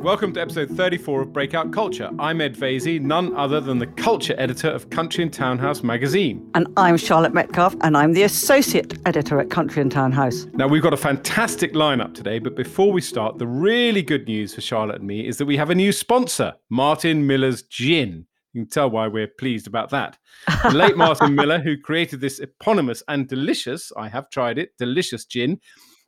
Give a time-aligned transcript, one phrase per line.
[0.00, 2.08] Welcome to episode 34 of Breakout Culture.
[2.18, 6.50] I'm Ed Vaizey, none other than the culture editor of Country and Townhouse magazine.
[6.54, 10.46] And I'm Charlotte Metcalf, and I'm the associate editor at Country and Townhouse.
[10.54, 14.54] Now, we've got a fantastic lineup today, but before we start, the really good news
[14.54, 18.26] for Charlotte and me is that we have a new sponsor, Martin Miller's Gin.
[18.54, 20.16] You can tell why we're pleased about that.
[20.62, 25.26] The late Martin Miller, who created this eponymous and delicious, I have tried it, delicious
[25.26, 25.60] gin,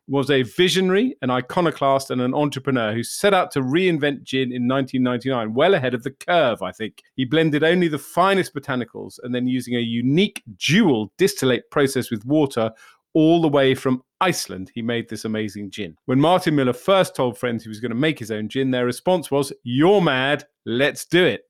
[0.07, 4.67] was a visionary, an iconoclast, and an entrepreneur who set out to reinvent gin in
[4.67, 7.01] 1999, well ahead of the curve, I think.
[7.15, 12.25] He blended only the finest botanicals and then using a unique dual distillate process with
[12.25, 12.71] water
[13.13, 15.95] all the way from Iceland, he made this amazing gin.
[16.05, 18.85] When Martin Miller first told friends he was going to make his own gin, their
[18.85, 21.43] response was, You're mad, let's do it.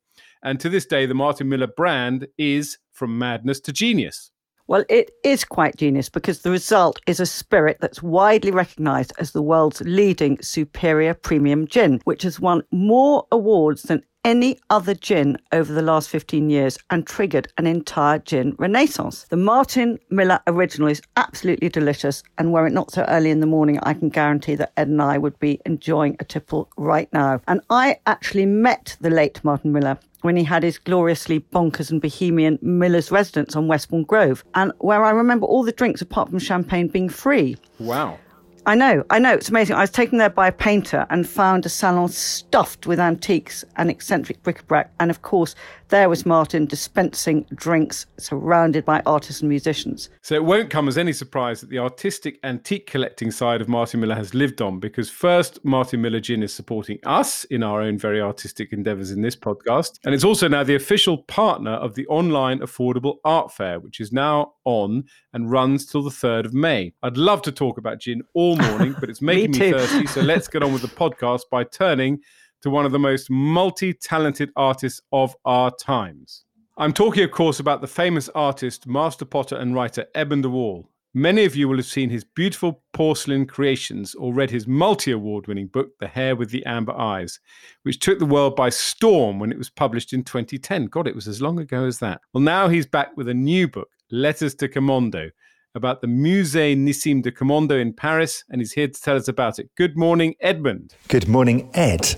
[0.43, 4.31] And to this day, the Martin Miller brand is from madness to genius.
[4.67, 9.31] Well, it is quite genius because the result is a spirit that's widely recognised as
[9.31, 15.37] the world's leading superior premium gin, which has won more awards than any other gin
[15.51, 19.23] over the last 15 years and triggered an entire gin renaissance.
[19.29, 23.45] The Martin Miller original is absolutely delicious, and were it not so early in the
[23.45, 27.41] morning, I can guarantee that Ed and I would be enjoying a tipple right now.
[27.47, 32.01] And I actually met the late Martin Miller when he had his gloriously bonkers and
[32.01, 36.39] bohemian Miller's residence on Westbourne Grove, and where I remember all the drinks apart from
[36.39, 37.57] champagne being free.
[37.79, 38.17] Wow.
[38.65, 39.75] I know, I know, it's amazing.
[39.75, 43.89] I was taken there by a painter and found a salon stuffed with antiques and
[43.89, 44.89] eccentric bric-a-brac.
[45.01, 45.53] And of course,
[45.89, 50.09] there was Martin dispensing drinks surrounded by artists and musicians.
[50.21, 53.99] So it won't come as any surprise that the artistic antique collecting side of Martin
[53.99, 57.97] Miller has lived on because first, Martin Miller Gin is supporting us in our own
[57.97, 59.99] very artistic endeavors in this podcast.
[60.05, 64.11] And it's also now the official partner of the online affordable art fair, which is
[64.11, 65.03] now on
[65.33, 66.93] and runs till the 3rd of May.
[67.03, 70.07] I'd love to talk about gin all morning, but it's making me, me thirsty.
[70.07, 72.19] So let's get on with the podcast by turning
[72.61, 76.45] to one of the most multi talented artists of our times.
[76.77, 80.89] I'm talking, of course, about the famous artist, master potter, and writer Edmund de Waal.
[81.13, 85.45] Many of you will have seen his beautiful porcelain creations or read his multi award
[85.45, 87.39] winning book, The Hare with the Amber Eyes,
[87.83, 90.87] which took the world by storm when it was published in 2010.
[90.87, 92.21] God, it was as long ago as that.
[92.33, 95.29] Well, now he's back with a new book, Letters to Camondo,
[95.75, 99.57] about the Musée Nissim de Camondo in Paris, and he's here to tell us about
[99.57, 99.69] it.
[99.75, 100.93] Good morning, Edmund.
[101.07, 102.15] Good morning, Ed.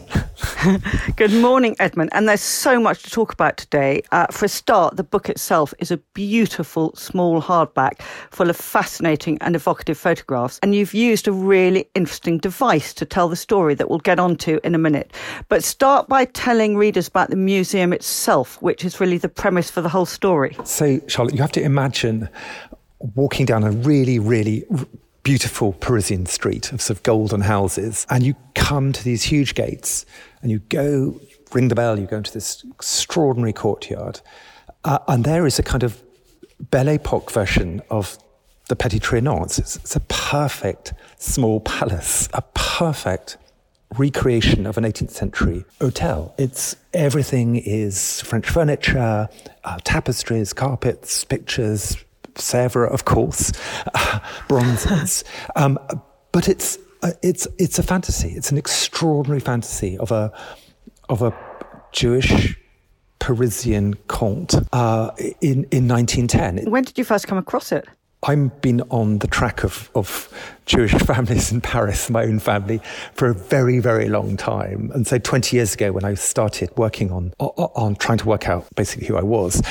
[1.15, 2.09] Good morning, Edmund.
[2.13, 4.01] And there's so much to talk about today.
[4.11, 8.01] Uh, for a start, the book itself is a beautiful small hardback
[8.31, 10.59] full of fascinating and evocative photographs.
[10.61, 14.59] And you've used a really interesting device to tell the story that we'll get onto
[14.63, 15.13] in a minute.
[15.47, 19.81] But start by telling readers about the museum itself, which is really the premise for
[19.81, 20.57] the whole story.
[20.65, 22.27] So, Charlotte, you have to imagine
[22.99, 24.65] walking down a really, really
[25.23, 30.05] beautiful Parisian street of sort of golden houses, and you come to these huge gates,
[30.41, 31.19] and you go,
[31.51, 34.21] ring the bell, you go into this extraordinary courtyard,
[34.83, 36.01] uh, and there is a kind of
[36.59, 38.17] Belle Epoque version of
[38.69, 39.45] the Petit Trianon.
[39.45, 43.37] It's, it's a perfect small palace, a perfect
[43.97, 46.33] recreation of an 18th century hotel.
[46.37, 49.29] It's everything is French furniture,
[49.63, 51.97] uh, tapestries, carpets, pictures,
[52.35, 53.51] Sèvres, of course,
[54.47, 55.23] bronzes.
[55.55, 55.79] um,
[56.31, 58.29] but it's uh, it's it's a fantasy.
[58.29, 60.31] It's an extraordinary fantasy of a
[61.09, 61.33] of a
[61.91, 62.57] Jewish
[63.19, 66.69] Parisian comte uh, in in 1910.
[66.69, 67.87] When did you first come across it?
[68.27, 70.29] I've been on the track of, of
[70.65, 72.81] Jewish families in Paris, my own family,
[73.13, 74.91] for a very, very long time.
[74.95, 78.67] And so 20 years ago, when I started working on, on trying to work out
[78.75, 79.61] basically who I was,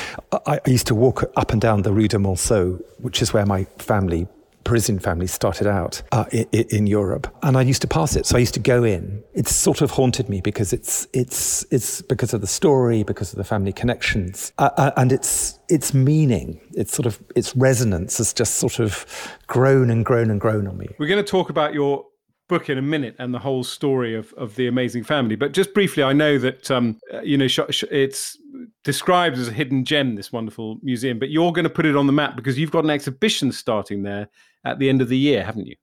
[0.47, 3.45] I, I used to walk up and down the Rue de Monceau, which is where
[3.45, 4.29] my family
[4.65, 8.27] Parisian family started out uh, in, in, Europe, and I used to pass it.
[8.27, 9.23] So I used to go in.
[9.35, 13.37] It's sort of haunted me because it's it's it's because of the story, because of
[13.37, 18.33] the family connections, uh, uh, and its its meaning, its sort of its resonance has
[18.33, 19.07] just sort of
[19.47, 20.89] grown and grown and grown on me.
[20.99, 22.05] We're going to talk about your
[22.49, 25.35] book in a minute and the whole story of, of the amazing family.
[25.35, 27.47] But just briefly, I know that um, uh, you know
[27.91, 28.38] it's
[28.83, 31.19] described as a hidden gem, this wonderful museum.
[31.19, 34.03] But you're going to put it on the map because you've got an exhibition starting
[34.03, 34.29] there
[34.64, 35.76] at the end of the year, haven't you?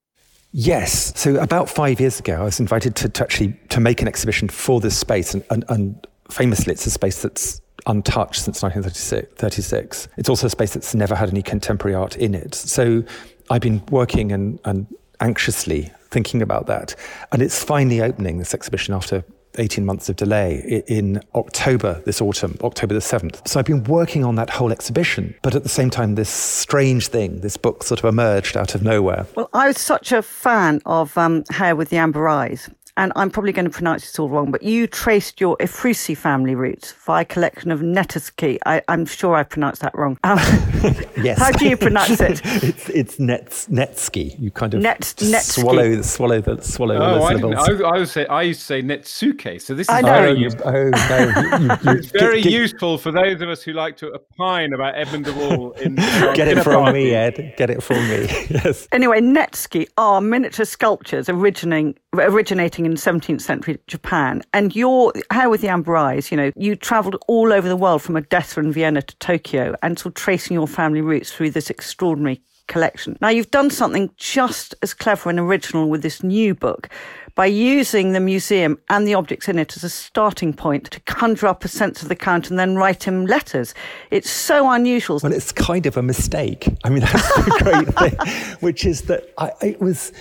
[0.54, 1.18] Yes.
[1.20, 4.50] So about five years ago, I was invited to, to actually to make an exhibition
[4.50, 10.08] for this space, and, and, and famously, it's a space that's untouched since 1936.
[10.18, 12.54] It's also a space that's never had any contemporary art in it.
[12.54, 13.04] So
[13.50, 14.88] I've been working and, and
[15.20, 16.96] anxiously thinking about that,
[17.32, 19.24] and it's finally opening this exhibition after
[19.58, 23.48] 18 months of delay in October this autumn, October the 7th.
[23.48, 27.08] So I've been working on that whole exhibition, but at the same time, this strange
[27.08, 29.26] thing, this book sort of emerged out of nowhere.
[29.36, 32.70] Well, I was such a fan of um, Hare with the Amber Eyes.
[33.02, 36.54] And I'm probably going to pronounce this all wrong, but you traced your Ephrussi family
[36.54, 38.60] roots via a collection of Netesky.
[38.68, 40.20] I, am sure I pronounced that wrong.
[40.24, 40.38] Um,
[41.18, 41.40] yes.
[41.40, 42.42] How do you pronounce it?
[42.46, 44.40] it's it's Nets, Netsky.
[44.40, 47.82] You kind of Net, swallow swallow the swallow oh, the I, syllables.
[47.82, 49.60] I, I, would say I used to say Netsuke.
[49.60, 50.40] So this is I very know.
[50.40, 50.68] useful.
[50.68, 53.98] Oh, no, you, you, you, It's very get, useful for those of us who like
[53.98, 57.56] to opine about Edmund de Waal in Get it from me, Ed.
[57.58, 58.28] Get it from me.
[58.52, 58.88] yes.
[58.92, 64.42] Anyway, Netsky are miniature sculptures originating originating in 17th century Japan.
[64.54, 68.02] And your Hare with the Amber Eyes, you know, you travelled all over the world
[68.02, 71.70] from Odessa and Vienna to Tokyo, and sort of tracing your family roots through this
[71.70, 73.18] extraordinary collection.
[73.22, 76.90] Now, you've done something just as clever and original with this new book
[77.36, 81.48] by using the museum and the objects in it as a starting point to conjure
[81.48, 83.74] up a sense of the Count and then write him letters.
[84.10, 85.20] It's so unusual.
[85.22, 86.68] Well, it's kind of a mistake.
[86.84, 90.12] I mean, that's the great thing, which is that I, it was,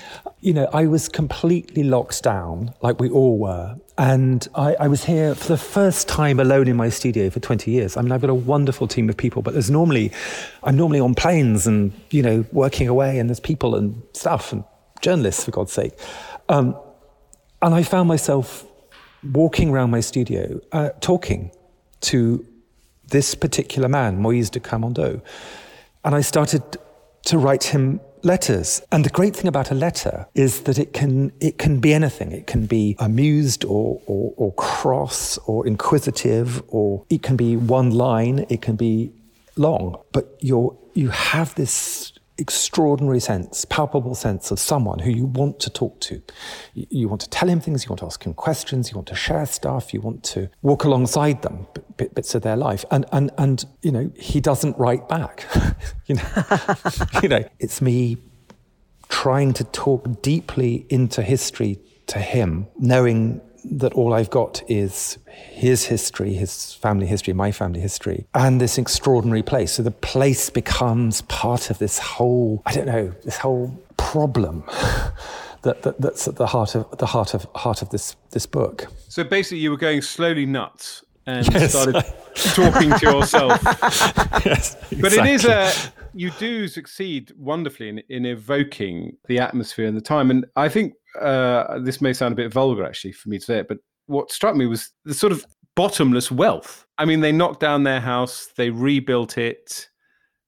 [0.40, 3.76] you know, I was completely locked down, like we all were.
[3.98, 7.70] And I, I was here for the first time alone in my studio for 20
[7.70, 7.96] years.
[7.96, 10.12] I mean, I've got a wonderful team of people, but there's normally,
[10.62, 14.64] I'm normally on planes and, you know, working away, and there's people and stuff and
[15.02, 15.92] journalists, for God's sake.
[16.48, 16.75] Um,
[17.60, 18.64] and I found myself
[19.22, 21.50] walking around my studio, uh, talking
[22.02, 22.46] to
[23.08, 25.20] this particular man, Moïse de Camondo.
[26.02, 26.62] And I started
[27.26, 28.82] to write him letters.
[28.93, 32.32] And the great thing about a letter is that it can it can be anything.
[32.32, 37.90] It can be amused or, or, or cross or inquisitive, or it can be one
[37.90, 39.12] line, it can be
[39.56, 40.00] long.
[40.12, 45.70] But you're you have this extraordinary sense, palpable sense of someone who you want to
[45.70, 46.22] talk to.
[46.75, 49.14] You, want to tell him things, you want to ask him questions, you want to
[49.14, 51.66] share stuff, you want to walk alongside them,
[51.96, 52.84] bit, bits of their life.
[52.90, 55.46] And, and, and, you know, he doesn't write back.
[56.06, 56.44] you, know,
[57.22, 58.16] you know, it's me
[59.08, 65.84] trying to talk deeply into history to him, knowing that all I've got is his
[65.86, 69.72] history, his family history, my family history, and this extraordinary place.
[69.72, 74.64] So the place becomes part of this whole, I don't know, this whole problem
[75.62, 78.86] that, that that's at the heart of the heart of heart of this this book.
[79.08, 81.70] So basically, you were going slowly nuts and Yes.
[81.70, 82.02] started
[82.34, 83.60] talking to yourself.
[84.44, 85.70] yes, But it is a
[86.14, 90.30] you do succeed wonderfully in, in evoking the atmosphere and the time.
[90.30, 93.58] And I think uh, this may sound a bit vulgar actually for me to say
[93.58, 95.44] it, but what struck me was the sort of
[95.76, 96.86] bottomless wealth.
[96.98, 99.88] I mean, they knocked down their house, they rebuilt it,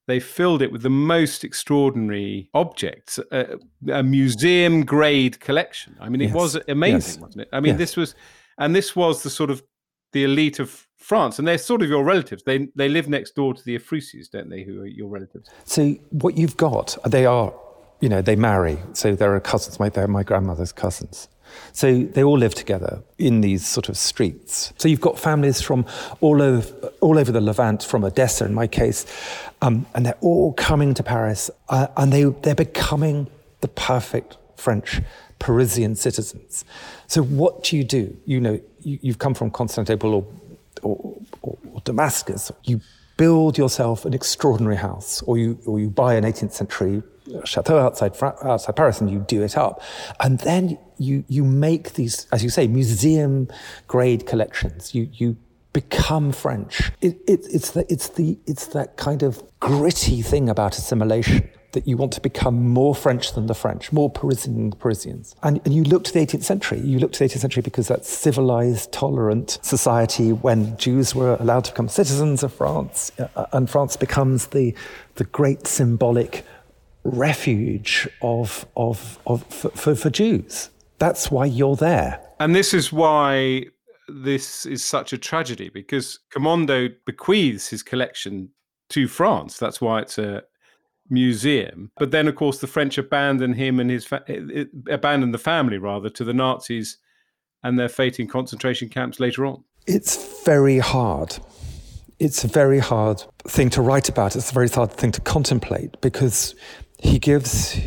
[0.07, 3.57] they filled it with the most extraordinary objects, a,
[3.91, 5.95] a museum grade collection.
[5.99, 6.33] I mean, it Yes.
[6.33, 7.19] was amazing, Yes.
[7.19, 7.49] wasn't it?
[7.53, 7.77] I mean, Yes.
[7.79, 8.15] this was,
[8.57, 9.63] and this was the sort of
[10.11, 12.43] the elite of France, and they're sort of your relatives.
[12.43, 14.63] They they live next door to the Ephrussis, don't they?
[14.63, 15.49] Who are your relatives?
[15.65, 17.51] So what you've got, they are,
[18.03, 18.77] you know, they marry.
[18.91, 19.79] So there are cousins.
[19.79, 21.29] My, they're my grandmother's cousins.
[21.71, 24.73] So they all live together in these sort of streets.
[24.77, 25.85] So you've got families from
[26.19, 29.05] all over, all over the Levant, from Odessa in my case,
[29.61, 33.27] um, and they're all coming to Paris, uh, and they they're becoming
[33.61, 35.01] the perfect French
[35.39, 36.65] Parisian citizens.
[37.07, 38.17] So what do you do?
[38.25, 40.25] You know, you, you've come from Constantinople or,
[40.81, 42.51] or, or, or Damascus.
[42.65, 42.81] You
[43.15, 47.01] build yourself an extraordinary house, or you or you buy an 18th century
[47.45, 49.81] chateau outside outside Paris and you do it up,
[50.19, 53.47] and then you you make these, as you say, museum
[53.87, 54.93] grade collections.
[54.93, 55.37] You you
[55.73, 56.91] become French.
[57.01, 61.87] It, it, it's the it's the it's that kind of gritty thing about assimilation that
[61.87, 65.35] you want to become more French than the French, more Parisian Parisians.
[65.43, 66.79] And, and you look to the 18th century.
[66.79, 71.65] You look to the 18th century because that's civilized, tolerant society when Jews were allowed
[71.65, 74.73] to become citizens of France, uh, and France becomes the,
[75.15, 76.45] the great symbolic
[77.03, 80.69] refuge of, of, of, for, for, for Jews.
[80.99, 82.21] That's why you're there.
[82.39, 83.65] And this is why
[84.07, 88.49] this is such a tragedy because Camondo bequeaths his collection
[88.89, 89.57] to France.
[89.57, 90.43] That's why it's a
[91.09, 91.91] museum.
[91.97, 95.77] But then, of course, the French abandon him and his fa- eh, abandon the family
[95.77, 96.97] rather to the Nazis
[97.63, 99.63] and their fate in concentration camps later on.
[99.87, 101.37] It's very hard.
[102.19, 104.35] It's a very hard thing to write about.
[104.35, 106.55] It's a very hard thing to contemplate because
[107.03, 107.77] he gives,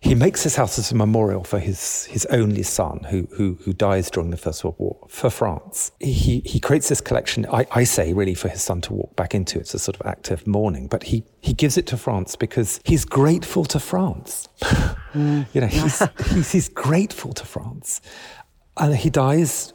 [0.00, 3.72] he makes his house as a memorial for his, his only son who, who, who
[3.72, 5.90] dies during the First World War for France.
[5.98, 9.34] He, he creates this collection, I, I say, really for his son to walk back
[9.34, 9.58] into.
[9.58, 12.80] It's a sort of act of mourning, but he, he gives it to France because
[12.84, 14.48] he's grateful to France.
[15.14, 16.00] you know, he's,
[16.30, 18.00] he's, he's grateful to France.
[18.76, 19.72] And he dies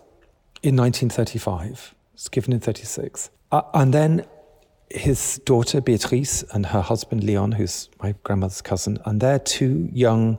[0.63, 1.93] in 1935.
[2.13, 3.31] It's given in 36.
[3.51, 4.25] Uh, and then
[4.95, 10.37] his daughter Beatrice and her husband Leon, who's my grandmother's cousin, and their two young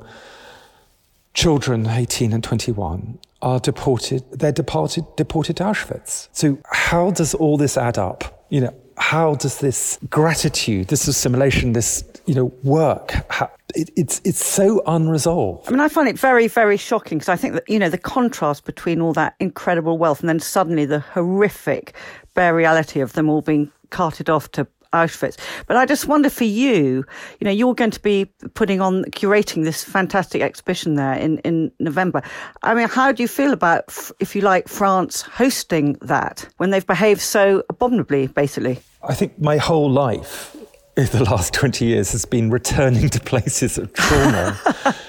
[1.34, 6.28] children 18 and 21 are deported they're deported deported to auschwitz.
[6.32, 8.46] So how does all this add up?
[8.50, 14.20] You know how does this gratitude this assimilation this you know work how, it, it's
[14.24, 15.66] it's so unresolved.
[15.66, 17.98] I mean i find it very very shocking because i think that you know the
[17.98, 21.94] contrast between all that incredible wealth and then suddenly the horrific
[22.34, 25.38] bare reality of them all being carted off to Auschwitz.
[25.66, 27.04] But I just wonder for you,
[27.40, 31.72] you know, you're going to be putting on, curating this fantastic exhibition there in, in
[31.78, 32.22] November.
[32.62, 36.86] I mean, how do you feel about, if you like, France hosting that when they've
[36.86, 38.80] behaved so abominably, basically?
[39.02, 40.56] I think my whole life
[40.96, 44.58] in the last 20 years has been returning to places of trauma,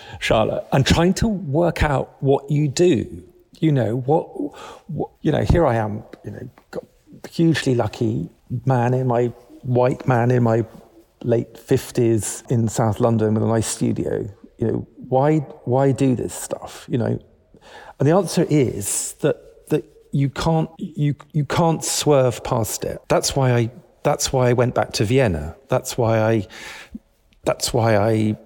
[0.19, 3.23] Charlotte, and trying to work out what you do.
[3.59, 4.23] You know, what,
[4.87, 6.83] what you know, here I am, you know, got
[7.29, 8.29] hugely lucky
[8.65, 9.27] man in my
[9.63, 10.65] white man in my
[11.23, 14.29] late 50s in South London with a nice studio.
[14.57, 16.85] You know, why, why do this stuff?
[16.89, 17.19] You know,
[17.99, 22.99] and the answer is that, that you, can't, you, you can't swerve past it.
[23.07, 23.71] That's why, I,
[24.03, 25.55] that's why I went back to Vienna.
[25.69, 26.47] That's why I,
[27.45, 28.37] that's why I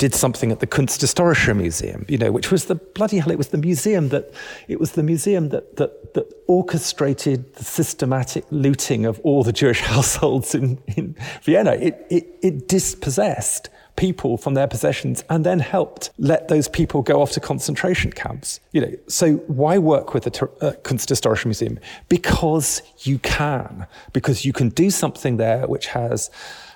[0.00, 3.48] did something at the Kunsthistorische Museum, you know, which was the bloody hell, it was
[3.48, 4.32] the museum that
[4.66, 9.80] it was the museum that that that orchestrated the systematic looting of all the Jewish
[9.92, 11.72] households in, in Vienna.
[11.72, 17.20] It, it it dispossessed people from their possessions and then helped let those people go
[17.20, 18.58] off to concentration camps.
[18.72, 20.30] You know, so why work with the
[20.62, 21.78] uh, Kunsthistorische Museum?
[22.08, 26.30] Because you can, because you can do something there which has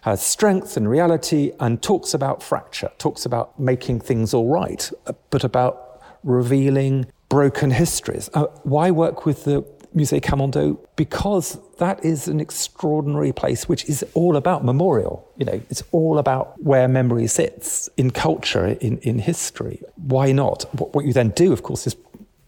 [0.04, 5.12] has strength and reality and talks about fracture, talks about making things all right, uh,
[5.30, 8.28] but about revealing broken histories.
[8.34, 9.62] Uh, why work with the
[9.96, 10.78] Musée Camondo?
[10.96, 15.26] Because that is an extraordinary place which is all about memorial.
[15.38, 19.82] You know, it's all about where memory sits in culture, in, in history.
[19.96, 20.66] Why not?
[20.78, 21.96] What, what you then do, of course, is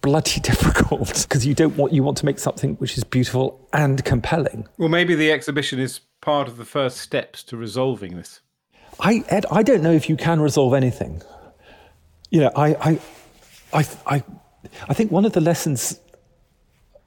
[0.06, 4.04] bloody difficult because you don't want you want to make something which is beautiful and
[4.04, 4.68] compelling.
[4.78, 8.40] Well, maybe the exhibition is part of the first steps to resolving this?
[8.98, 11.22] I, Ed, I don't know if you can resolve anything.
[12.30, 13.00] You know, I, I,
[13.72, 14.24] I, I,
[14.88, 16.00] I think one of the lessons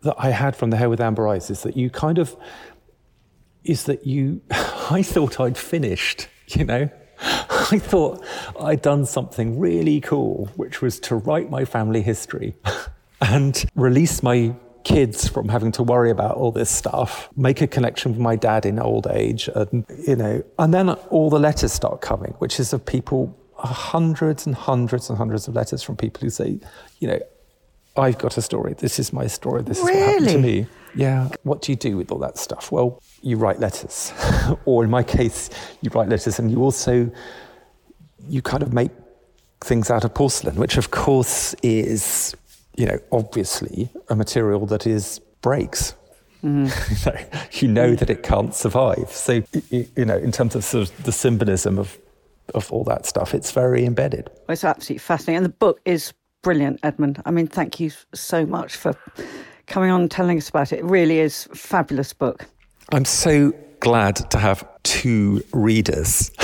[0.03, 2.35] that I had from the Hare with Amber Eyes is that you kind of,
[3.63, 6.89] is that you, I thought I'd finished, you know?
[7.21, 8.23] I thought
[8.59, 12.55] I'd done something really cool, which was to write my family history
[13.21, 18.11] and release my kids from having to worry about all this stuff, make a connection
[18.11, 22.01] with my dad in old age, and, you know, and then all the letters start
[22.01, 26.29] coming, which is of people, hundreds and hundreds and hundreds of letters from people who
[26.29, 26.59] say,
[26.99, 27.19] you know,
[27.97, 28.73] I've got a story.
[28.73, 29.61] This is my story.
[29.63, 29.91] This really?
[29.91, 30.67] is what happened to me.
[30.95, 31.29] Yeah.
[31.43, 32.71] What do you do with all that stuff?
[32.71, 34.13] Well, you write letters,
[34.65, 35.49] or in my case,
[35.81, 37.11] you write letters, and you also
[38.27, 38.91] you kind of make
[39.61, 42.35] things out of porcelain, which of course is
[42.79, 45.93] you know, obviously a material that is breaks.
[46.41, 47.39] Mm-hmm.
[47.65, 49.11] you know that it can't survive.
[49.11, 51.97] So, you know, in terms of sort of the symbolism of,
[52.55, 54.29] of all that stuff, it's very embedded.
[54.47, 55.37] Well, it's absolutely fascinating.
[55.37, 57.21] And the book is brilliant, Edmund.
[57.25, 58.95] I mean, thank you so much for
[59.69, 60.79] coming on and telling us about it.
[60.79, 62.45] It really is a fabulous book.
[62.91, 66.31] I'm so glad to have two readers.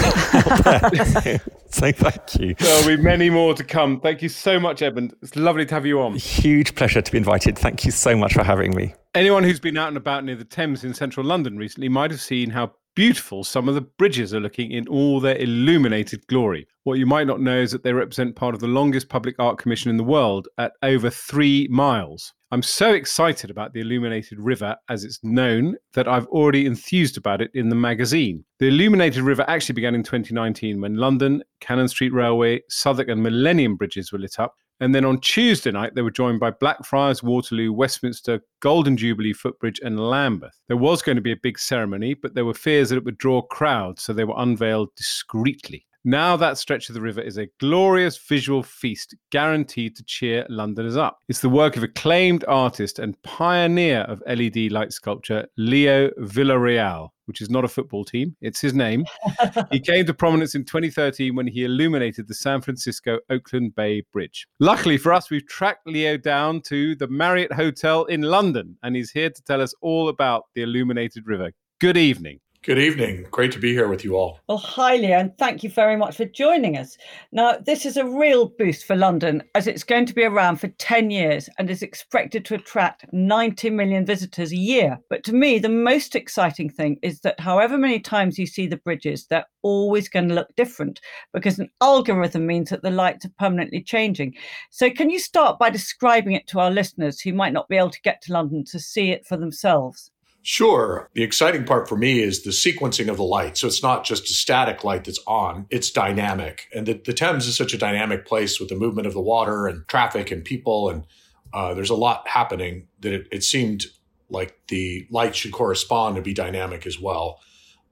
[1.70, 2.56] so thank you.
[2.56, 4.00] There'll be many more to come.
[4.00, 5.16] Thank you so much, Edmund.
[5.22, 6.16] It's lovely to have you on.
[6.16, 7.58] Huge pleasure to be invited.
[7.58, 8.94] Thank you so much for having me.
[9.14, 12.22] Anyone who's been out and about near the Thames in central London recently might have
[12.22, 16.68] seen how beautiful some of the bridges are looking in all their illuminated glory.
[16.84, 19.58] What you might not know is that they represent part of the longest public art
[19.58, 22.34] commission in the world at over three miles.
[22.52, 27.42] I'm so excited about the Illuminated River, as it's known, that I've already enthused about
[27.42, 28.46] it in the magazine.
[28.60, 33.76] The Illuminated River actually began in 2019 when London, Cannon Street Railway, Southwark, and Millennium
[33.76, 34.56] bridges were lit up.
[34.80, 39.80] And then on Tuesday night, they were joined by Blackfriars, Waterloo, Westminster, Golden Jubilee, Footbridge,
[39.84, 40.60] and Lambeth.
[40.68, 43.18] There was going to be a big ceremony, but there were fears that it would
[43.18, 45.86] draw crowds, so they were unveiled discreetly.
[46.08, 50.96] Now that stretch of the river is a glorious visual feast guaranteed to cheer Londoners
[50.96, 51.18] up.
[51.30, 57.42] It's the work of acclaimed artist and pioneer of LED light sculpture, Leo Villareal, which
[57.42, 59.06] is not a football team, it's his name.
[59.72, 64.48] he came to prominence in 2013 when he illuminated the San Francisco Oakland Bay Bridge.
[64.60, 69.12] Luckily for us, we've tracked Leo down to the Marriott Hotel in London, and he's
[69.12, 71.52] here to tell us all about the illuminated river.
[71.80, 72.40] Good evening.
[72.66, 73.28] Good evening.
[73.30, 74.40] Great to be here with you all.
[74.48, 76.98] Well, hi, Leo, and thank you very much for joining us.
[77.32, 80.70] Now, this is a real boost for London as it's going to be around for
[80.70, 84.98] 10 years and is expected to attract 90 million visitors a year.
[85.12, 88.78] But to me, the most exciting thing is that however many times you see the
[88.78, 91.02] bridges, they're always going to look different
[91.34, 94.34] because an algorithm means that the lights are permanently changing.
[94.72, 97.92] So, can you start by describing it to our listeners who might not be able
[97.92, 100.10] to get to London to see it for themselves?
[100.48, 101.10] Sure.
[101.16, 103.58] The exciting part for me is the sequencing of the light.
[103.58, 106.68] So it's not just a static light that's on, it's dynamic.
[106.72, 109.66] And the, the Thames is such a dynamic place with the movement of the water
[109.66, 110.92] and traffic and people.
[110.92, 111.08] And
[111.52, 113.88] uh, there's a lot happening that it, it seemed
[114.30, 117.40] like the light should correspond and be dynamic as well.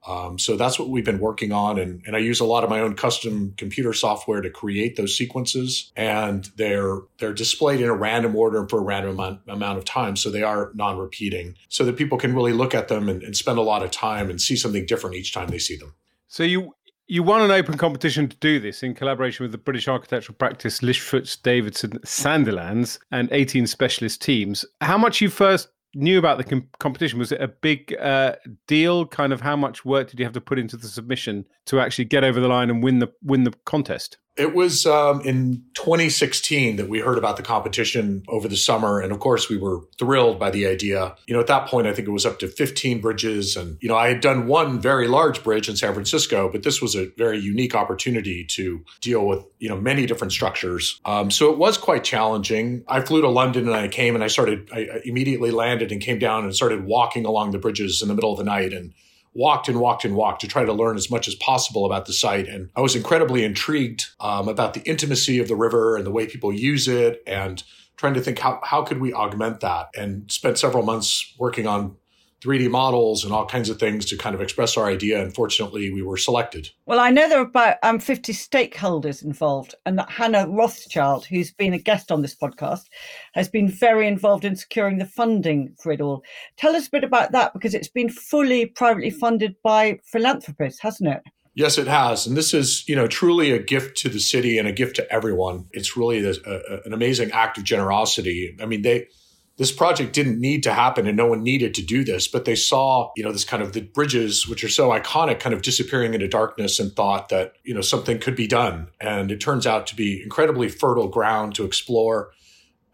[0.06, 1.78] Um, so that's what we've been working on.
[1.78, 5.16] And, and I use a lot of my own custom computer software to create those
[5.16, 5.92] sequences.
[5.96, 10.16] And they're, they're displayed in a random order for a random amount, amount of time.
[10.16, 13.36] So they are non repeating so that people can really look at them and, and
[13.36, 15.94] spend a lot of time and see something different each time they see them.
[16.28, 16.74] So you,
[17.06, 20.80] you won an open competition to do this in collaboration with the British architectural practice
[20.80, 24.64] Lifschutz Davidson Sandilands and 18 specialist teams.
[24.80, 28.34] How much you first knew about the com- competition, was it a big uh,
[28.66, 29.06] deal?
[29.06, 32.06] Kind of how much work did you have to put into the submission to actually
[32.06, 34.18] get over the line and win the win the contest?
[34.36, 39.00] It was um, in 2016 that we heard about the competition over the summer.
[39.00, 41.14] And of course, we were thrilled by the idea.
[41.26, 43.56] You know, at that point, I think it was up to 15 bridges.
[43.56, 46.82] And, you know, I had done one very large bridge in San Francisco, but this
[46.82, 51.00] was a very unique opportunity to deal with, you know, many different structures.
[51.04, 52.84] Um, so it was quite challenging.
[52.88, 56.18] I flew to London and I came and I started, I immediately landed and came
[56.18, 58.94] down and started walking along the bridges in the middle of the night and
[59.34, 62.12] walked and walked and walked to try to learn as much as possible about the
[62.12, 62.48] site.
[62.48, 66.26] And I was incredibly intrigued um, about the intimacy of the river and the way
[66.26, 67.62] people use it and
[67.96, 71.96] trying to think how, how could we augment that and spent several months working on
[72.42, 75.22] 3D models and all kinds of things to kind of express our idea.
[75.22, 76.68] Unfortunately, we were selected.
[76.86, 81.52] Well, I know there are about um, 50 stakeholders involved, and that Hannah Rothschild, who's
[81.52, 82.84] been a guest on this podcast,
[83.32, 86.22] has been very involved in securing the funding for it all.
[86.56, 91.10] Tell us a bit about that because it's been fully privately funded by philanthropists, hasn't
[91.10, 91.22] it?
[91.54, 92.26] Yes, it has.
[92.26, 95.12] And this is, you know, truly a gift to the city and a gift to
[95.12, 95.66] everyone.
[95.70, 98.56] It's really a, a, an amazing act of generosity.
[98.60, 99.06] I mean, they,
[99.56, 102.56] this project didn't need to happen and no one needed to do this, but they
[102.56, 106.12] saw, you know, this kind of the bridges, which are so iconic, kind of disappearing
[106.12, 108.88] into darkness and thought that, you know, something could be done.
[109.00, 112.32] And it turns out to be incredibly fertile ground to explore.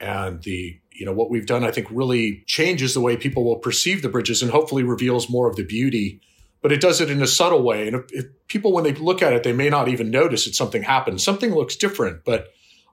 [0.01, 3.57] And the, you know, what we've done, I think really changes the way people will
[3.57, 6.21] perceive the bridges and hopefully reveals more of the beauty.
[6.63, 7.87] But it does it in a subtle way.
[7.87, 10.55] And if, if people, when they look at it, they may not even notice that
[10.55, 11.23] something happened.
[11.23, 12.49] Something looks different, but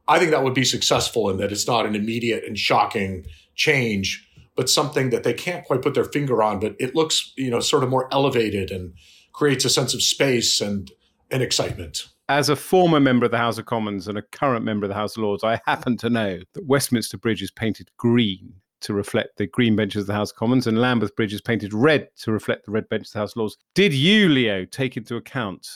[0.08, 4.28] I think that would be successful in that it's not an immediate and shocking change,
[4.56, 7.60] but something that they can't quite put their finger on, but it looks, you know,
[7.60, 8.94] sort of more elevated and
[9.34, 10.92] creates a sense of space and,
[11.30, 12.08] and excitement.
[12.30, 14.96] As a former member of the House of Commons and a current member of the
[14.96, 19.38] House of Lords, I happen to know that Westminster Bridge is painted green to reflect
[19.38, 22.32] the green benches of the House of Commons, and Lambeth Bridge is painted red to
[22.32, 23.58] reflect the red benches of the House of Lords.
[23.74, 25.68] Did you, Leo, take into account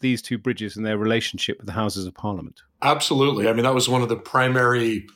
[0.00, 2.62] these two bridges and their relationship with the Houses of Parliament?
[2.82, 3.48] Absolutely.
[3.48, 5.06] I mean, that was one of the primary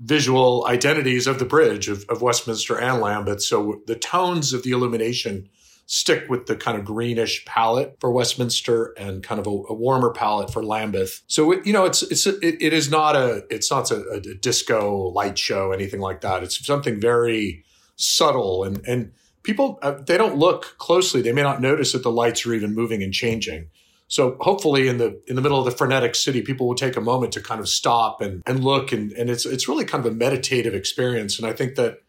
[0.00, 3.42] visual identities of the bridge of, of Westminster and Lambeth.
[3.42, 5.48] So the tones of the illumination
[5.86, 10.10] stick with the kind of greenish palette for Westminster and kind of a, a warmer
[10.10, 11.22] palette for Lambeth.
[11.28, 14.20] So it, you know, it's it's it, it is not a it's not a, a,
[14.20, 16.42] disco light show anything like that.
[16.42, 19.12] It's something very subtle and and
[19.44, 21.22] people uh, they don't look closely.
[21.22, 23.68] They may not notice that the lights are even moving and changing.
[24.08, 27.00] So hopefully in the in the middle of the frenetic city, people will take a
[27.00, 30.12] moment to kind of stop and and look and and it's it's really kind of
[30.12, 31.38] a meditative experience.
[31.38, 32.02] And I think that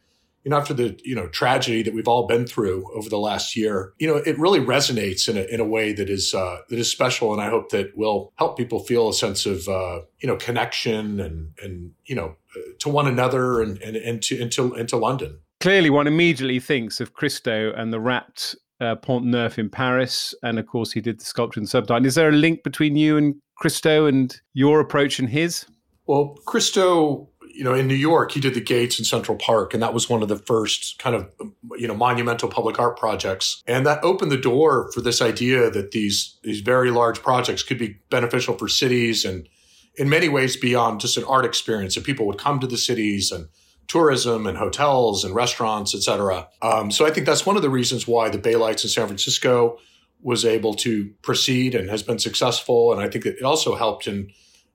[0.43, 3.55] you know after the you know tragedy that we've all been through over the last
[3.55, 6.77] year, you know it really resonates in a in a way that is uh, that
[6.77, 7.33] is special.
[7.33, 11.19] And I hope that will help people feel a sense of uh, you know connection
[11.19, 12.35] and and you know
[12.79, 15.39] to one another and and, and to into into London.
[15.59, 20.59] Clearly, one immediately thinks of Christo and the Wrapped uh, Pont Neuf in Paris, and
[20.59, 22.05] of course he did the sculpture in the Serpentine.
[22.05, 25.65] Is there a link between you and Christo and your approach and his?
[26.05, 29.83] Well, Christo, you know, in New York, he did the gates in Central Park, and
[29.83, 31.29] that was one of the first kind of
[31.77, 35.91] you know monumental public art projects, and that opened the door for this idea that
[35.91, 39.49] these these very large projects could be beneficial for cities and
[39.95, 41.95] in many ways beyond just an art experience.
[41.95, 43.47] That people would come to the cities and
[43.87, 46.47] tourism and hotels and restaurants, et cetera.
[46.61, 49.07] Um, so I think that's one of the reasons why the Bay Lights in San
[49.07, 49.79] Francisco
[50.21, 52.91] was able to proceed and has been successful.
[52.91, 54.31] And I think it also helped in,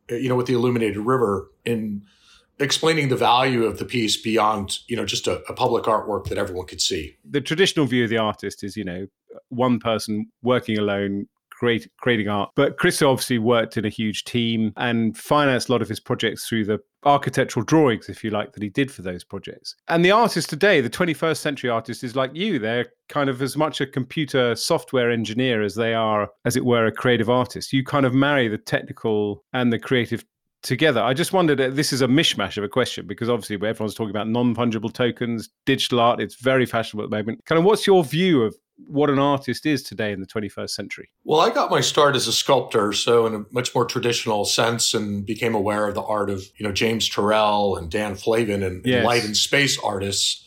[0.09, 2.05] you know, with the illuminated river in
[2.59, 6.39] explaining the value of the piece beyond you know just a, a, public artwork that
[6.39, 9.07] everyone could see the traditional view of the artist is you know
[9.49, 11.27] one person working alone
[11.63, 15.81] create, creating art but chris obviously worked in a huge team and financed a lot
[15.81, 19.23] of his projects through the architectural drawings if you like that he did for those
[19.23, 23.41] projects and the artist today the 21st century artist is like you they're kind of
[23.41, 27.73] as much a computer software engineer as they are as it were a creative artist
[27.73, 30.25] you kind of marry the technical and the creative
[30.63, 31.03] together.
[31.03, 34.11] I just wondered, uh, this is a mishmash of a question because obviously everyone's talking
[34.11, 37.45] about non fungible tokens, digital art, it's very fashionable at the moment.
[37.45, 38.55] Kind of what's your view of
[38.87, 41.11] what an artist is today in the 21st century?
[41.25, 44.95] Well, I got my start as a sculptor, so in a much more traditional sense,
[44.95, 48.85] and became aware of the art of you know James Turrell and Dan Flavin and,
[48.85, 48.97] yes.
[48.97, 50.45] and light and space artists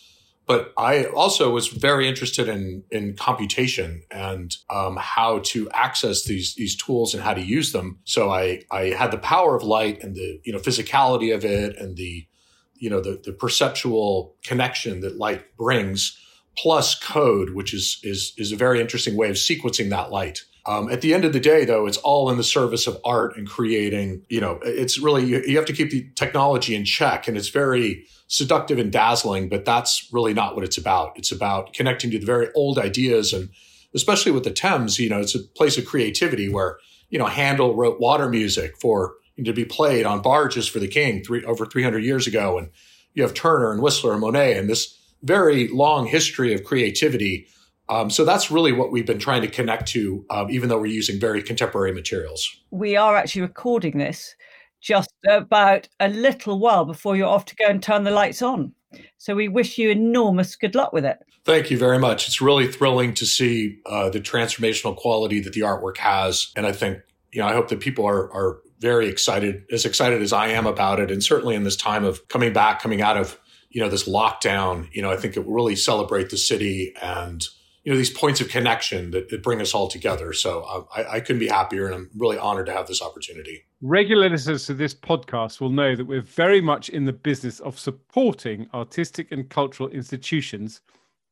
[0.47, 6.55] but I also was very interested in in computation and um, how to access these
[6.55, 7.99] these tools and how to use them.
[8.03, 11.75] So I I had the power of light and the you know physicality of it
[11.77, 12.27] and the
[12.75, 16.19] you know the the perceptual connection that light brings,
[16.57, 20.41] plus code, which is is is a very interesting way of sequencing that light.
[20.67, 23.37] Um, at the end of the day, though, it's all in the service of art
[23.37, 24.23] and creating.
[24.29, 27.49] You know, it's really you, you have to keep the technology in check, and it's
[27.49, 31.17] very seductive and dazzling, but that's really not what it's about.
[31.17, 33.33] It's about connecting to the very old ideas.
[33.33, 33.49] And
[33.93, 36.77] especially with the Thames, you know, it's a place of creativity where,
[37.09, 41.23] you know, Handel wrote water music for to be played on barges for the king
[41.23, 42.57] three, over 300 years ago.
[42.57, 42.69] And
[43.13, 47.47] you have Turner and Whistler and Monet and this very long history of creativity.
[47.89, 50.85] Um, so that's really what we've been trying to connect to, um, even though we're
[50.88, 52.49] using very contemporary materials.
[52.71, 54.35] We are actually recording this
[54.81, 58.71] just about a little while before you're off to go and turn the lights on.
[59.17, 61.17] So we wish you enormous good luck with it.
[61.43, 62.27] Thank you very much.
[62.27, 66.71] It's really thrilling to see uh, the transformational quality that the artwork has, and I
[66.71, 66.99] think
[67.31, 70.65] you know I hope that people are are very excited, as excited as I am
[70.65, 73.39] about it, and certainly in this time of coming back, coming out of
[73.75, 77.45] you know this lockdown, you know I think it will really celebrate the city and
[77.83, 80.31] you know these points of connection that, that bring us all together.
[80.31, 83.65] So I, I, couldn't be happier, and I'm really honored to have this opportunity.
[83.81, 87.77] Regular listeners to this podcast will know that we're very much in the business of
[87.77, 90.79] supporting artistic and cultural institutions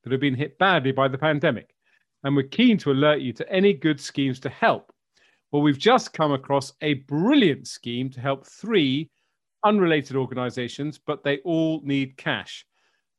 [0.04, 1.74] that have been hit badly by the pandemic,
[2.26, 4.92] and we're keen to alert you to any good schemes to help.
[5.54, 9.10] Well, we've just come across a brilliant scheme to help three
[9.64, 12.66] unrelated organisations, but they all need cash.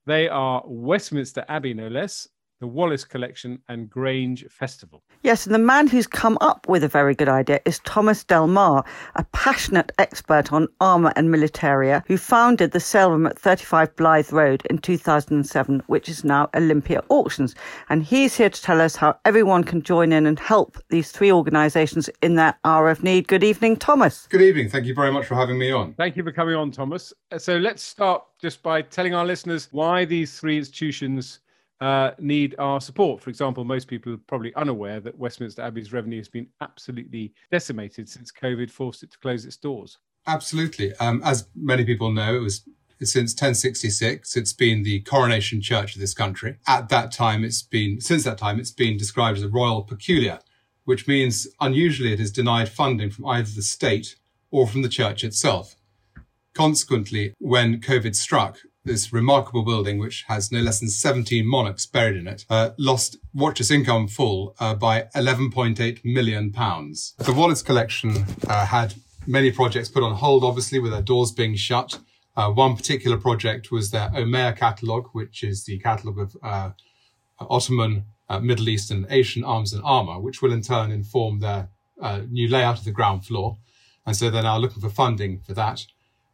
[0.07, 2.29] They are Westminster Abbey, no less,
[2.61, 5.03] the Wallace Collection and Grange Festival.
[5.23, 8.47] Yes, and the man who's come up with a very good idea is Thomas Del
[8.47, 8.85] Mar,
[9.17, 14.33] a passionate expert on armour and militaria, who founded the sale room at 35 Blythe
[14.33, 17.55] Road in 2007, which is now Olympia Auctions.
[17.89, 21.33] And he's here to tell us how everyone can join in and help these three
[21.33, 23.29] organisations in their hour of need.
[23.29, 24.27] Good evening, Thomas.
[24.29, 24.69] Good evening.
[24.69, 25.95] Thank you very much for having me on.
[25.95, 27.13] Thank you for coming on, Thomas.
[27.33, 31.41] Uh, so let's start just by telling our listeners why these three institutions
[31.85, 33.23] uh, need our support.
[33.23, 38.09] For example, most people are probably unaware that Westminster Abbey's revenue has been absolutely decimated
[38.09, 39.99] since COVID forced it to close its doors.
[40.27, 40.95] Absolutely.
[40.95, 42.67] Um, as many people know, it was
[43.03, 44.35] since 1066.
[44.35, 46.57] It's been the coronation church of this country.
[46.67, 50.39] At that time, it's been, since that time, it's been described as a royal peculiar,
[50.85, 54.17] which means unusually it is denied funding from either the state
[54.51, 55.77] or from the church itself.
[56.55, 62.17] Consequently, when COVID struck, this remarkable building, which has no less than 17 monarchs buried
[62.17, 67.15] in it, uh, lost watch its income full uh, by 11.8 million pounds.
[67.19, 68.95] The Wallace collection uh, had
[69.27, 71.99] many projects put on hold, obviously, with their doors being shut.
[72.37, 76.71] Uh, one particular project was their Omer catalogue, which is the catalogue of uh,
[77.41, 81.69] Ottoman, uh, Middle Eastern, Asian arms and armour, which will in turn inform their
[82.29, 83.57] new layout of the ground floor.
[84.05, 85.87] And so they're now looking for funding for that.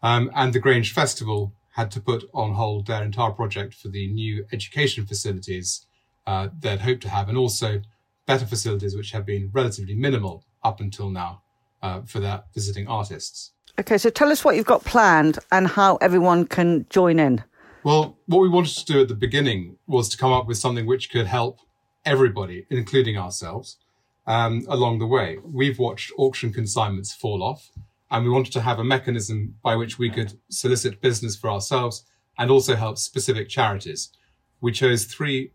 [0.02, 4.08] Um, and the Grange Festival, had to put on hold their entire project for the
[4.08, 5.86] new education facilities
[6.26, 7.80] uh, they'd hoped to have, and also
[8.26, 11.42] better facilities which have been relatively minimal up until now
[11.82, 13.52] uh, for their visiting artists.
[13.78, 17.42] Okay, so tell us what you've got planned and how everyone can join in.
[17.82, 20.86] Well, what we wanted to do at the beginning was to come up with something
[20.86, 21.60] which could help
[22.04, 23.78] everybody, including ourselves,
[24.26, 25.38] um, along the way.
[25.42, 27.70] We've watched auction consignments fall off
[28.10, 32.04] and we wanted to have a mechanism by which we could solicit business for ourselves
[32.38, 34.10] and also help specific charities.
[34.60, 35.52] We chose three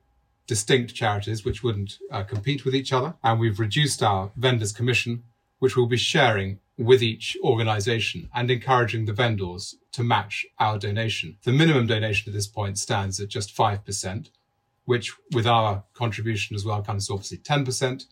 [0.47, 5.23] distinct charities which wouldn't uh, compete with each other, and we've reduced our vendors' commission,
[5.59, 11.37] which we'll be sharing with each organization and encouraging the vendors to match our donation.
[11.43, 14.29] The minimum donation at this point stands at just 5%,
[14.83, 18.05] which with our contribution as well comes to obviously 10%,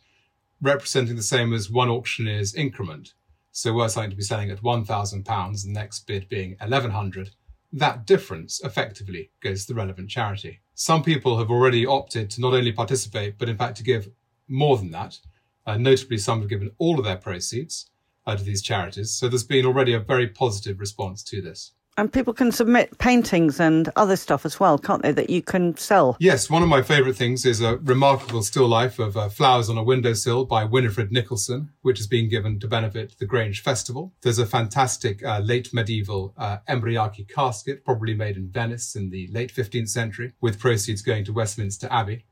[0.61, 3.13] representing the same as one auctioneer's increment.
[3.53, 7.31] So we're starting to be selling at £1,000, the next bid being 1100
[7.73, 10.61] that difference effectively goes to the relevant charity.
[10.75, 14.11] Some people have already opted to not only participate, but in fact to give
[14.47, 15.17] more than that.
[15.65, 17.89] Uh, notably, some have given all of their proceeds
[18.27, 19.11] uh, to these charities.
[19.11, 21.71] So there's been already a very positive response to this.
[21.95, 25.77] And people can submit paintings and other stuff as well, can't they, that you can
[25.77, 26.17] sell?
[26.19, 29.77] Yes, one of my favourite things is a remarkable still life of uh, Flowers on
[29.77, 34.11] a Windowsill by Winifred Nicholson, which has been given to benefit the Grange Festival.
[34.21, 39.27] There's a fantastic uh, late medieval uh, Embriachi casket, probably made in Venice in the
[39.27, 42.25] late 15th century, with proceeds going to Westminster Abbey.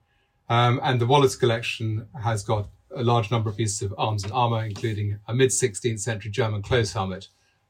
[0.50, 4.34] Um, and the Wallace collection has got a large number of pieces of arms and
[4.34, 7.28] armour, including a mid 16th century German close helmet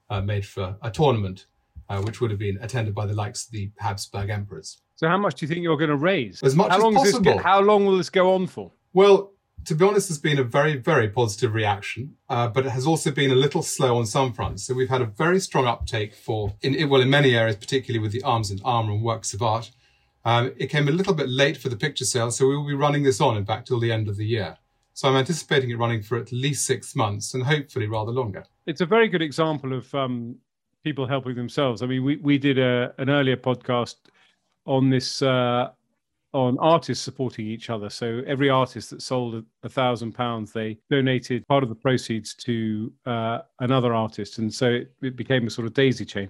[0.10, 1.48] uh, made for a tournament
[1.92, 4.82] uh, which would have been attended by the likes of the Habsburg emperors.
[4.96, 6.42] So, how much do you think you're going to raise?
[6.42, 7.34] As much how as long possible.
[7.34, 8.72] This, how long will this go on for?
[8.94, 9.34] Well,
[9.66, 13.12] to be honest, there's been a very, very positive reaction, uh, but it has also
[13.12, 14.64] been a little slow on some fronts.
[14.64, 18.14] So we've had a very strong uptake for, in, well, in many areas, particularly with
[18.14, 19.72] the arms and armour and works of art.
[20.24, 22.74] Um, it came a little bit late for the picture sale, so we will be
[22.74, 24.58] running this on, in fact, till the end of the year.
[24.94, 28.46] So I'm anticipating it running for at least six months and hopefully rather longer.
[28.66, 30.38] It's a very good example of um,
[30.84, 31.82] people helping themselves.
[31.82, 33.96] I mean, we, we did a, an earlier podcast
[34.66, 35.70] on this uh,
[36.34, 37.90] on artists supporting each other.
[37.90, 42.92] So every artist that sold a, thousand pounds, they donated part of the proceeds to
[43.06, 46.30] uh, another artist, and so it, it became a sort of daisy chain.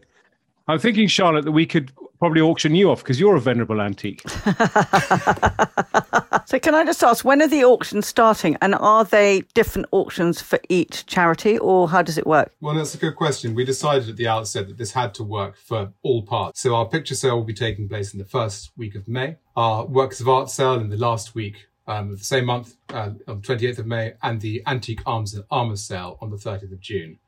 [0.68, 4.24] I'm thinking, Charlotte, that we could probably auction you off because you're a venerable antique.
[6.52, 10.42] so, can I just ask, when are the auctions starting and are they different auctions
[10.42, 12.52] for each charity or how does it work?
[12.60, 13.56] Well, that's a good question.
[13.56, 16.60] We decided at the outset that this had to work for all parts.
[16.60, 19.86] So, our picture sale will be taking place in the first week of May, our
[19.86, 23.40] works of art sale in the last week um, of the same month, uh, on
[23.40, 26.82] the 28th of May, and the antique arms and armour sale on the 30th of
[26.82, 27.20] June.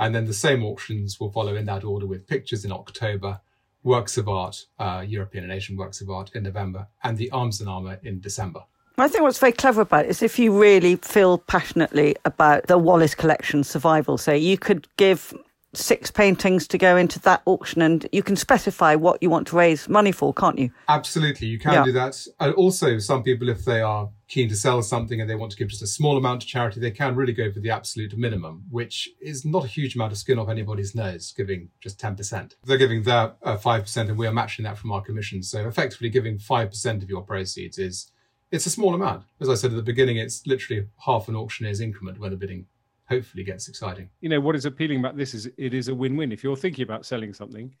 [0.00, 3.40] And then the same auctions will follow in that order with pictures in October,
[3.82, 7.60] works of art, uh, European and Asian works of art in November, and the arms
[7.60, 8.60] and armour in December.
[9.00, 12.78] I think what's very clever about it is if you really feel passionately about the
[12.78, 15.32] Wallace collection survival, say, you could give
[15.78, 19.56] six paintings to go into that auction and you can specify what you want to
[19.56, 20.70] raise money for, can't you?
[20.88, 21.84] Absolutely, you can yeah.
[21.84, 22.26] do that.
[22.40, 25.56] And also, some people, if they are keen to sell something and they want to
[25.56, 28.64] give just a small amount to charity, they can really go for the absolute minimum,
[28.70, 32.54] which is not a huge amount of skin off anybody's nose, giving just 10%.
[32.64, 35.42] They're giving their uh, 5% and we are matching that from our commission.
[35.42, 38.10] So effectively giving 5% of your proceeds is,
[38.50, 39.24] it's a small amount.
[39.40, 42.66] As I said at the beginning, it's literally half an auctioneer's increment when the bidding
[43.08, 44.10] hopefully gets exciting.
[44.20, 46.32] You know, what is appealing about this is it is a win win.
[46.32, 47.74] If you're thinking about selling something,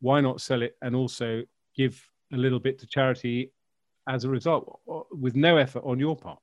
[0.00, 1.42] why not sell it and also
[1.76, 3.52] give a little bit to charity
[4.08, 6.38] as a result with no effort on your part?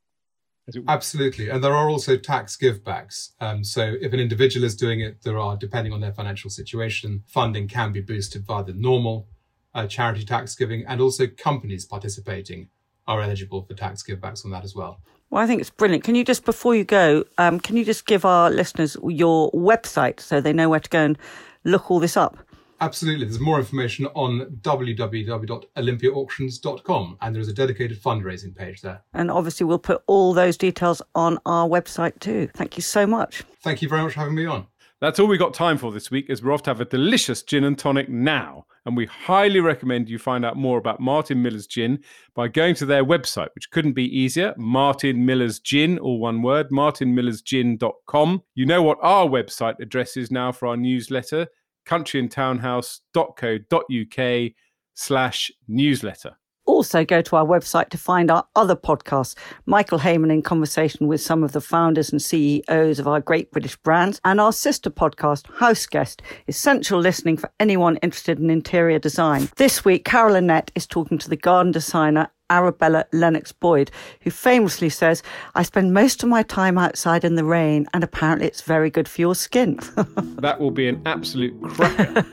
[0.88, 1.50] Absolutely.
[1.50, 3.32] And there are also tax givebacks.
[3.40, 7.24] Um, so if an individual is doing it, there are, depending on their financial situation,
[7.26, 9.30] funding can be boosted via the normal
[9.74, 12.68] uh, charity tax giving and also companies participating
[13.08, 15.00] are eligible for tax givebacks on that as well.
[15.30, 16.04] Well, I think it's brilliant.
[16.04, 20.20] Can you just, before you go, um, can you just give our listeners your website
[20.20, 21.18] so they know where to go and
[21.66, 22.38] look all this up?
[22.80, 23.26] Absolutely.
[23.26, 29.02] There's more information on www.olympiaauctions.com and there's a dedicated fundraising page there.
[29.14, 32.50] And obviously, we'll put all those details on our website too.
[32.54, 33.44] Thank you so much.
[33.64, 34.68] Thank you very much for having me on.
[35.00, 37.44] That's all we've got time for this week, as we're off to have a delicious
[37.44, 38.66] gin and tonic now.
[38.88, 42.00] And we highly recommend you find out more about Martin Miller's Gin
[42.34, 46.70] by going to their website, which couldn't be easier Martin Miller's Gin, all one word,
[46.70, 48.44] martinmillersgin.com.
[48.56, 51.48] You know what our website address is now for our newsletter
[51.86, 54.52] countryandtownhouse.co.uk
[54.94, 56.38] slash newsletter
[56.68, 59.34] also go to our website to find our other podcasts.
[59.66, 63.76] Michael Hayman in conversation with some of the founders and CEOs of our great British
[63.78, 69.50] brands, and our sister podcast, House Guest, essential listening for anyone interested in interior design.
[69.56, 74.90] This week, Carol Annette is talking to the garden designer Arabella Lennox Boyd, who famously
[74.90, 75.24] says,
[75.56, 79.08] I spend most of my time outside in the rain, and apparently it's very good
[79.08, 79.80] for your skin.
[80.40, 82.24] that will be an absolute cracker.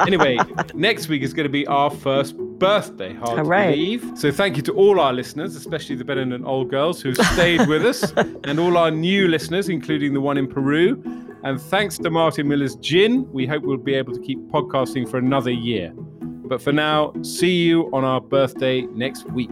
[0.00, 0.38] anyway,
[0.74, 3.66] next week is going to be our first birthday, hard Hooray.
[3.66, 4.18] to believe.
[4.18, 7.66] So thank you to all our listeners, especially the Ben and Old Girls who stayed
[7.66, 8.12] with us,
[8.44, 11.02] and all our new listeners, including the one in Peru.
[11.44, 15.18] And thanks to Martin Miller's Gin, we hope we'll be able to keep podcasting for
[15.18, 15.92] another year.
[15.96, 19.50] But for now, see you on our birthday next week.